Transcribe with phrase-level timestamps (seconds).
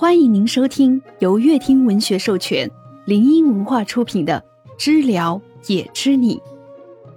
[0.00, 2.70] 欢迎您收听由乐听文学授权、
[3.04, 4.40] 林音文化出品的
[4.78, 6.36] 《知了也知你》，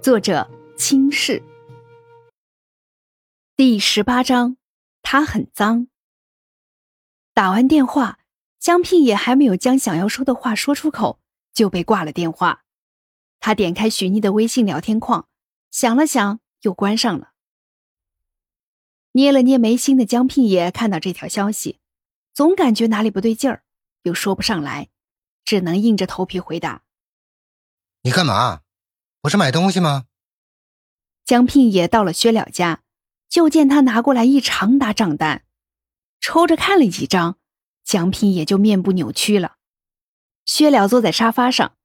[0.00, 1.40] 作者轻视。
[3.54, 4.56] 第十八章，
[5.00, 5.86] 他很脏。
[7.32, 8.18] 打完电话，
[8.58, 11.20] 江聘也还没有将想要说的话说出口，
[11.52, 12.64] 就被挂了电话。
[13.38, 15.28] 他点开许妮的微信聊天框，
[15.70, 17.30] 想了想，又关上了。
[19.12, 21.78] 捏了捏眉心的江聘也看到这条消息。
[22.34, 23.62] 总感觉哪里不对劲儿，
[24.02, 24.88] 又说不上来，
[25.44, 26.82] 只能硬着头皮回答
[28.02, 28.62] ：“你干嘛？
[29.20, 30.06] 不是买东西吗？”
[31.24, 32.82] 江聘也到了薛了家，
[33.28, 35.44] 就见他拿过来一长沓账单，
[36.20, 37.38] 抽着看了几张，
[37.84, 39.56] 江聘也就面部扭曲了。
[40.44, 41.76] 薛了坐在沙发上，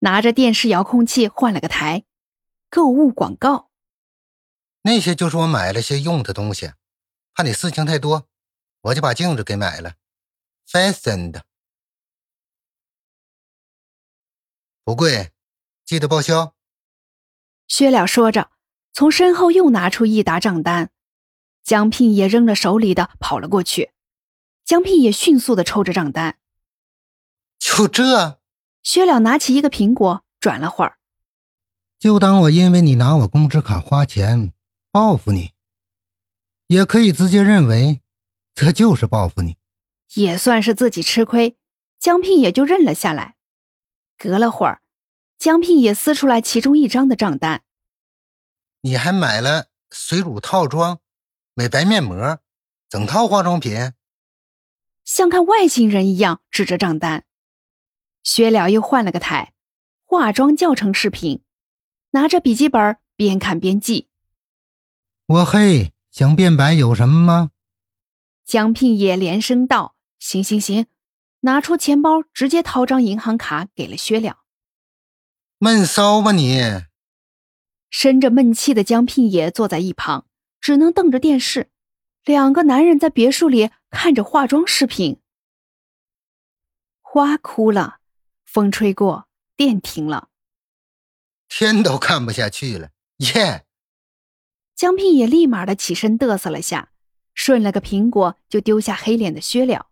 [0.00, 2.04] 拿着电视遥控器换了个台，
[2.70, 3.70] 购物广告。
[4.82, 6.72] 那些就是我买了些用的东西，
[7.34, 8.28] 怕你事情太多。
[8.84, 9.94] 我就把镜子给买了
[10.68, 11.46] ，fashion 的，
[14.84, 15.32] 不贵，
[15.86, 16.54] 记得报销。
[17.66, 18.50] 薛了说着，
[18.92, 20.90] 从身后又拿出一沓账单，
[21.62, 23.92] 江聘也扔了手里的，跑了过去。
[24.66, 26.38] 江聘也迅速的抽着账单，
[27.58, 28.38] 就这？
[28.82, 30.98] 薛了拿起一个苹果，转了会儿，
[31.98, 34.52] 就当我因为你拿我工资卡花钱
[34.90, 35.52] 报复你，
[36.66, 38.02] 也可以直接认为。
[38.54, 39.56] 这就是报复你，
[40.14, 41.56] 也算是自己吃亏，
[41.98, 43.34] 江聘也就认了下来。
[44.16, 44.80] 隔了会儿，
[45.38, 47.64] 江聘也撕出来其中一张的账单。
[48.82, 51.00] 你还买了水乳套装、
[51.54, 52.38] 美白面膜，
[52.88, 53.92] 整套化妆品，
[55.04, 57.24] 像看外星人一样指着账单。
[58.22, 59.52] 薛了又换了个台，
[60.04, 61.42] 化妆教程视频，
[62.10, 64.08] 拿着笔记本边看边记。
[65.26, 67.50] 我嘿，想变白有什么吗？
[68.44, 70.86] 江聘也连声道：“行行行！”
[71.40, 74.44] 拿出钱包，直接掏张银行卡给了薛了。
[75.58, 76.84] 闷骚吧你！
[77.90, 80.26] 生着闷气的江聘也坐在一旁，
[80.60, 81.70] 只能瞪着电视。
[82.24, 85.20] 两个男人在别墅里看着化妆视频。
[87.02, 87.98] 花枯了，
[88.44, 90.30] 风吹过，电停了，
[91.48, 92.90] 天都看不下去了。
[93.18, 93.66] 耶！
[94.74, 96.90] 江聘也立马的起身嘚瑟了下。
[97.46, 99.88] 顺了个苹果，就丢下黑脸的薛了。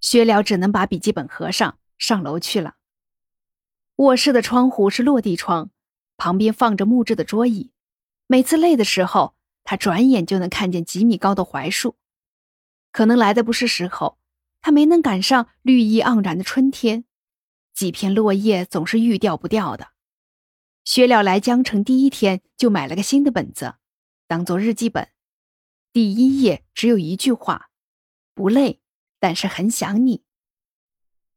[0.00, 2.74] 薛了只能把笔记本合上，上楼去了。
[3.94, 5.70] 卧室的窗户是落地窗，
[6.16, 7.70] 旁边放着木质的桌椅。
[8.26, 11.94] 每次累的时候，他转眼就能看见几米高的槐树。
[12.90, 14.18] 可能来的不是时候，
[14.60, 17.04] 他没能赶上绿意盎然的春天，
[17.72, 19.90] 几片落叶总是欲掉不掉的。
[20.82, 23.76] 薛了来江城第一天就买了个新的本子，
[24.26, 25.13] 当做日记本。
[25.94, 27.70] 第一页只有一句话，
[28.34, 28.80] 不累，
[29.20, 30.24] 但是很想你。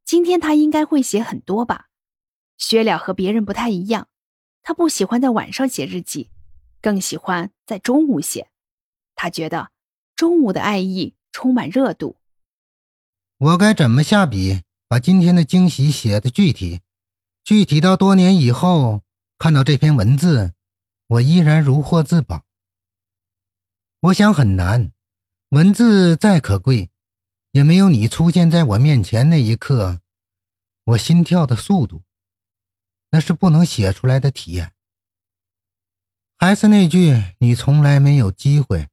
[0.03, 1.89] 今天他应该会写很多吧？
[2.57, 4.07] 薛了和别人不太一样，
[4.63, 6.31] 他不喜欢在晚上写日记，
[6.81, 8.49] 更喜欢在中午写。
[9.13, 9.69] 他觉得
[10.15, 12.17] 中午的爱意充满热度。
[13.37, 16.81] 我该怎么下笔，把今天的惊喜写的具体？
[17.43, 19.03] 具体到多年以后
[19.37, 20.55] 看到这篇文字，
[21.05, 22.46] 我依然如获至宝。
[24.01, 24.91] 我想很难，
[25.49, 26.91] 文字再可贵，
[27.51, 30.01] 也没有你出现在我面前那一刻，
[30.83, 32.03] 我心跳的速度，
[33.09, 34.73] 那是不能写出来的体验。
[36.37, 38.87] 还是那句你从来没有机会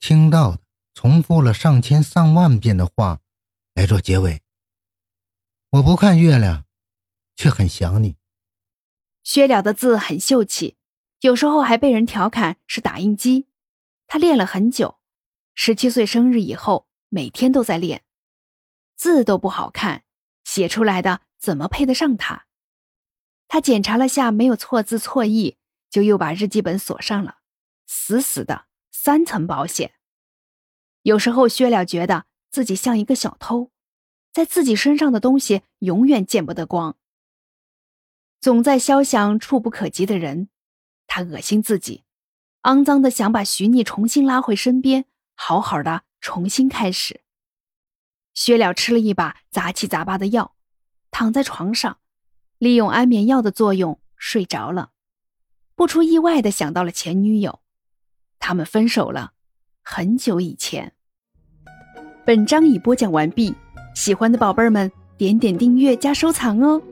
[0.00, 0.62] 听到的，
[0.94, 3.20] 重复了上千上万遍的话，
[3.74, 4.40] 来做结尾。
[5.72, 6.64] 我不看月亮，
[7.36, 8.16] 却很想你。
[9.22, 10.78] 薛了的字很秀气，
[11.20, 13.47] 有时候还被人调侃是打印机。
[14.08, 14.98] 他练了很久，
[15.54, 18.04] 十七岁生日以后，每天都在练，
[18.96, 20.04] 字都不好看，
[20.44, 22.46] 写出来的怎么配得上他？
[23.46, 25.58] 他检查了下，没有错字错意，
[25.90, 27.40] 就又把日记本锁上了，
[27.86, 29.92] 死死的，三层保险。
[31.02, 33.70] 有时候薛了觉得自己像一个小偷，
[34.32, 36.96] 在自己身上的东西永远见不得光，
[38.40, 40.48] 总在肖想触不可及的人，
[41.06, 42.04] 他恶心自己。
[42.68, 47.22] 肮脏的想把徐妮重新拉回身边，好好的重新开始。
[48.34, 50.52] 薛了吃了一把杂七杂八的药，
[51.10, 51.96] 躺在床上，
[52.58, 54.90] 利用安眠药的作用睡着了。
[55.74, 57.60] 不出意外的想到了前女友，
[58.38, 59.32] 他们分手了，
[59.82, 60.92] 很久以前。
[62.26, 63.54] 本章已播讲完毕，
[63.94, 66.82] 喜欢的宝贝儿们点点订阅加收藏哦。